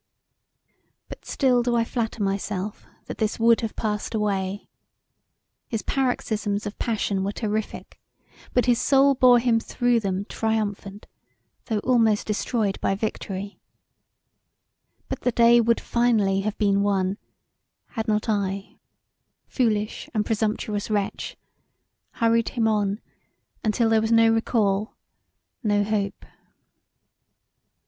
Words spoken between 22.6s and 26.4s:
on untill there was no recall, no hope.